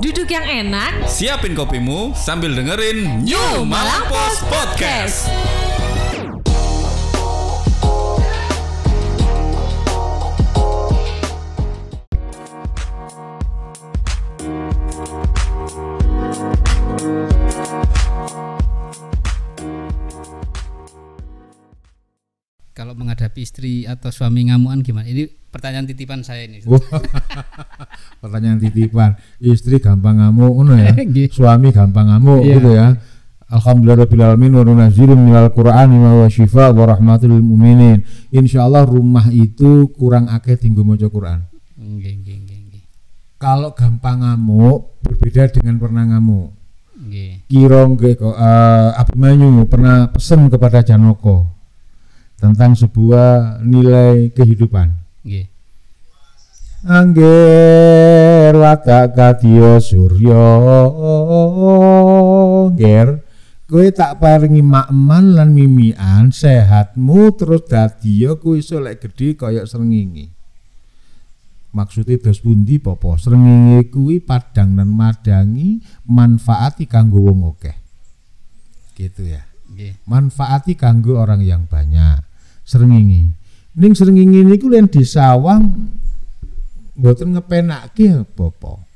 [0.00, 5.28] Duduk yang enak, Siapin kopimu sambil dengerin New Malang Post Podcast.
[5.28, 5.59] kalau
[23.30, 25.06] menghadapi istri atau suami ngamuan gimana?
[25.06, 26.66] Ini pertanyaan titipan saya ini.
[28.18, 30.92] Pertanyaan titipan istri gampang ngamuk ngono ya
[31.36, 32.54] suami gampang ngamuk Iya.
[32.58, 32.88] gitu ya
[33.50, 37.98] Alhamdulillah rabbil alamin wa nunazzilu minal qur'ani wa syifa wa rahmatul lil mu'minin.
[38.30, 41.50] Insyaallah rumah itu kurang akeh tinggu maca Quran.
[41.74, 42.82] Nggih, nggih, nggih, nggih.
[43.42, 46.54] Kalau gampang ngamuk berbeda dengan pernah ngamuk.
[46.94, 47.50] Nggih.
[47.50, 51.59] Kira nggih kok eh, Abimanyu pernah pesen kepada Janoko
[52.40, 54.88] tentang sebuah nilai kehidupan.
[55.22, 55.46] Nggih.
[56.80, 60.48] Angger watak kadya surya
[62.72, 63.20] Nger
[63.68, 70.32] kowe tak paringi makman lan mimian sehatmu terus dadi kowe iso lek gedhe kaya srengenge
[71.76, 77.76] Maksudnya dos pundi popo srengenge kuwi padang dan madangi manfaati kanggo wong akeh
[78.96, 80.00] gitu ya Nggih.
[80.08, 82.09] manfaati kanggo orang yang banyak
[82.70, 83.34] srengenge.
[83.74, 85.90] Ning srengenge niku len disawang
[86.94, 88.86] mboten ngepenake apa-apa.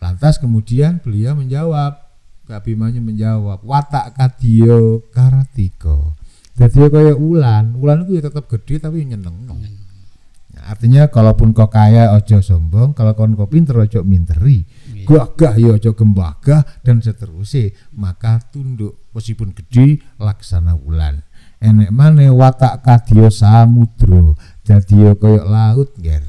[0.00, 2.08] Lantas kemudian beliau menjawab
[2.48, 6.16] Kak Abimanyu menjawab watak kadya karatiko
[6.56, 7.76] dadi kaya ulan.
[7.76, 9.48] Ulan itu ya tetap gede tapi nyeneng
[10.50, 14.66] Nah, artinya kalaupun kau kaya ojo sombong kalau kon kau pinter ojo minteri.
[15.06, 21.22] Gagah ya ojo gembagah dan seterusnya maka tunduk meskipun gede laksana wulan
[21.60, 26.24] enek mana watak kadya samudra dadi kaya laut nger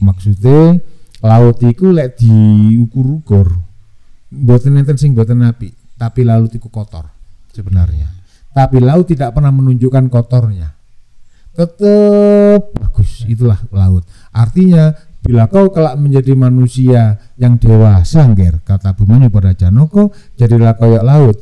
[0.00, 0.78] maksudnya
[1.20, 3.52] laut iku lek diukur-ukur
[4.30, 7.20] mboten enten sing mboten apik tapi laut iku kotor
[7.52, 8.08] sebenarnya.
[8.50, 10.74] Tapi laut tidak pernah menunjukkan kotornya.
[11.54, 14.06] Tetap bagus itulah laut.
[14.32, 21.04] Artinya bila kau kelak menjadi manusia yang dewasa nger kata Bumanyu pada Janoko jadilah koyok
[21.04, 21.36] laut.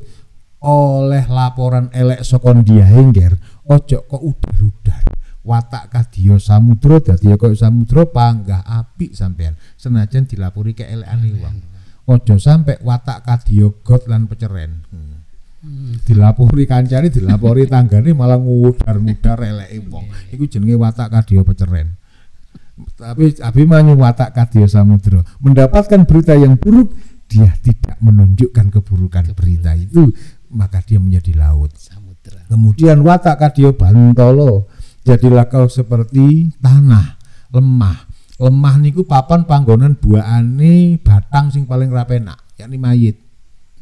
[0.59, 1.23] Oleh
[1.59, 3.35] laporan elek sokon dia hengger
[3.67, 5.03] ojo kok udar-udar.
[5.43, 9.59] Watak kadya samudra dadi kaya samudra panggah apik sampean.
[9.75, 11.57] Senajan dilapori keelekane wong.
[12.07, 14.87] ojo sampai watak kadya got lan peceren.
[14.95, 15.99] Hmm.
[16.07, 20.07] dilapori kancane dilapori tanggane malah ngudar-ngudar eleke wong.
[20.31, 21.99] Iku jenenge watak kadya peceren.
[22.95, 25.27] Tapi Abimanyu watak kadya samudra.
[25.43, 26.95] Mendapatkan berita yang buruk
[27.29, 29.37] dia tidak menunjukkan keburukan.
[29.37, 30.15] berita itu
[30.53, 31.73] maka dia menjadi laut.
[31.77, 32.41] Samudra.
[32.49, 34.65] kemudian watak kadya bantala
[35.05, 37.17] jadilah kau seperti tanah
[37.53, 38.09] lemah.
[38.39, 43.19] Lemah niku papan panggonan buahane batang sing paling rapenak yakni mayit.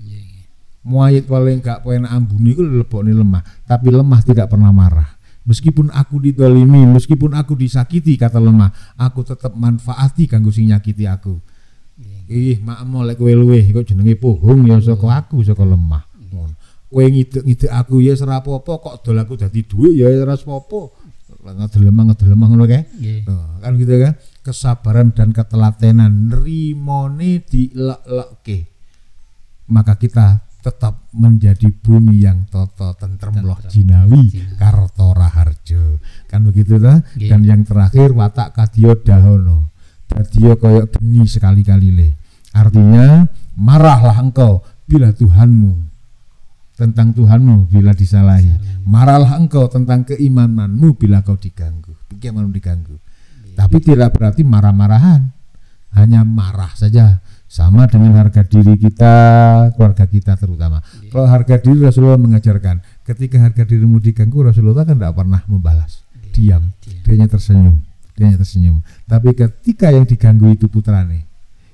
[0.01, 0.45] Nggih, nggih.
[0.87, 5.13] mayit paling gak penak ambune iku lebokne lemah tapi lemah tidak pernah marah.
[5.47, 11.37] Meskipun aku didolimi meskipun aku disakiti kata lemah aku tetap manfaati kanggo sing nyakiti aku.
[12.27, 16.16] Ih makmu lek kowe luweh kok jenenge pohong ya saka aku saka lemah
[16.87, 20.81] kowe ngidek-ngidek aku ya ora apa-apa kok dol aku dadi dhuwit ya ora apa-apa.
[21.47, 22.83] Ngedelemah ngedelemah ngono kae.
[23.27, 24.15] Nah, kan gitu kan?
[24.43, 28.77] Kesabaran dan ketelatenan nerimone dilek-lekke
[29.67, 34.59] maka kita tetap menjadi bumi yang toto tentrem loh jinawi Jinawi.
[34.59, 37.07] karto raharjo kan begitu ta?
[37.15, 39.71] Dan yang terakhir watak kadya dahono.
[40.07, 42.09] Dadiya kaya geni sekali-kali le.
[42.55, 43.27] Artinya
[43.59, 45.96] marahlah engkau bila Tuhanmu
[46.77, 48.53] tentang Tuhanmu bila disalahi.
[48.87, 51.97] Marahlah engkau tentang keimananmu bila kau diganggu.
[52.13, 52.95] Keimananmu diganggu?
[53.57, 55.33] Tapi tidak berarti marah-marahan.
[55.97, 57.25] Hanya marah saja.
[57.49, 59.15] Sama dengan harga diri kita
[59.75, 60.85] keluarga kita terutama.
[61.09, 66.05] Kalau harga diri Rasulullah mengajarkan ketika harga dirimu diganggu Rasulullah kan tidak pernah membalas.
[66.37, 66.77] Diam.
[66.85, 67.81] Dia hanya tersenyum.
[68.13, 68.85] Dia hanya tersenyum.
[69.09, 71.27] Tapi ketika yang diganggu itu putrane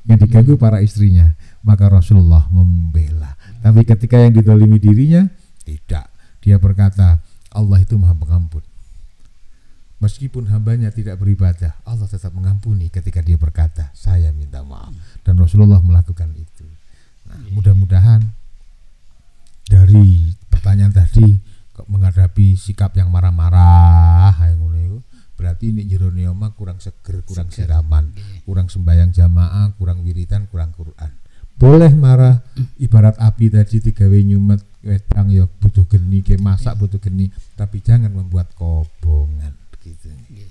[0.06, 1.30] yang diganggu para istrinya
[1.62, 3.31] maka Rasulullah membela
[3.62, 5.24] tapi ketika yang didolimi dirinya
[5.62, 6.10] tidak
[6.42, 7.22] dia berkata
[7.54, 8.64] Allah itu maha pengampun
[10.02, 14.90] Meskipun hambanya tidak beribadah, Allah tetap mengampuni ketika dia berkata, saya minta maaf.
[15.22, 16.66] Dan Rasulullah melakukan itu.
[17.30, 18.18] Nah, mudah-mudahan
[19.70, 21.38] dari pertanyaan tadi
[21.86, 24.02] menghadapi sikap yang marah-marah
[25.42, 28.14] berarti ini jerone omah kurang seger, kurang siraman,
[28.46, 31.10] kurang sembahyang jamaah, kurang wiritan, kurang Quran.
[31.56, 32.42] Boleh marah
[32.78, 38.10] ibarat api tadi digawe nyumet wedang ya butuh geni, ke masak butuh geni, tapi jangan
[38.10, 39.54] membuat kobongan.
[39.78, 40.50] Nggih.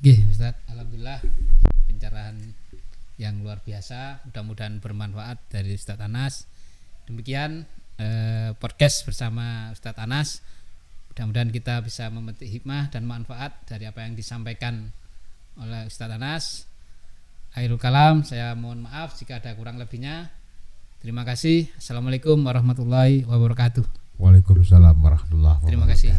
[0.00, 0.54] Nggih, Ustaz.
[0.70, 1.18] Alhamdulillah
[1.90, 2.38] pencerahan
[3.20, 4.24] yang luar biasa.
[4.30, 6.48] Mudah-mudahan bermanfaat dari Ustadz Anas.
[7.04, 7.68] Demikian
[8.00, 10.40] eh, podcast bersama Ustadz Anas.
[11.12, 14.94] Mudah-mudahan kita bisa memetik hikmah dan manfaat dari apa yang disampaikan
[15.58, 16.69] oleh Ustadz Anas.
[17.50, 20.30] Akhirul kalam, saya mohon maaf jika ada kurang lebihnya.
[21.02, 21.66] Terima kasih.
[21.80, 23.82] Assalamualaikum warahmatullahi wabarakatuh.
[24.22, 25.66] Waalaikumsalam warahmatullahi wabarakatuh.
[25.66, 26.14] Terima kasih.